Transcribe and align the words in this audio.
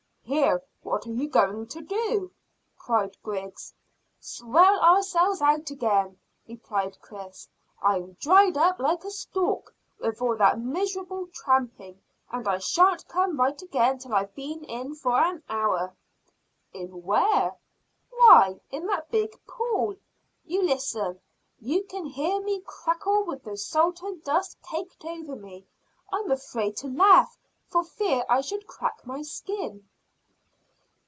"Here, 0.23 0.63
what 0.81 1.05
are 1.05 1.11
you 1.11 1.27
going 1.27 1.67
to 1.67 1.81
do?" 1.81 2.31
cried 2.77 3.17
Griggs. 3.21 3.73
"Swell 4.21 4.79
ourselves 4.79 5.41
out 5.41 5.69
again," 5.71 6.17
replied 6.47 6.97
Chris. 7.01 7.49
"I'm 7.81 8.13
dried 8.13 8.55
up 8.55 8.79
like 8.79 9.03
a 9.03 9.11
stalk 9.11 9.75
with 9.99 10.21
all 10.21 10.37
that 10.37 10.57
miserable 10.57 11.27
tramping, 11.33 12.01
and 12.31 12.47
I 12.47 12.59
shan't 12.59 13.09
come 13.09 13.35
right 13.41 13.61
again 13.61 13.97
till 13.97 14.13
I've 14.13 14.33
been 14.33 14.63
in 14.63 14.95
for 14.95 15.19
an 15.19 15.43
hour." 15.49 15.93
"In 16.71 17.03
where?" 17.03 17.57
"Why, 18.11 18.61
in 18.69 18.85
that 18.87 19.11
big 19.11 19.37
pool. 19.45 19.95
You 20.45 20.63
listen. 20.63 21.19
You 21.59 21.83
can 21.83 22.05
hear 22.05 22.41
me 22.41 22.61
crackle 22.65 23.25
with 23.25 23.43
the 23.43 23.57
salt 23.57 24.01
and 24.01 24.23
dust 24.23 24.61
caked 24.61 25.03
over 25.03 25.35
me. 25.35 25.67
I'm 26.11 26.31
afraid 26.31 26.77
to 26.77 26.87
laugh, 26.87 27.37
for 27.67 27.83
fear 27.83 28.23
I 28.29 28.39
should 28.39 28.65
crack 28.65 29.05
my 29.05 29.23
skin." 29.23 29.89